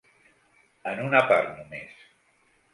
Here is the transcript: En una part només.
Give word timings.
En 0.93 1.03
una 1.09 1.23
part 1.33 1.55
només. 1.61 2.03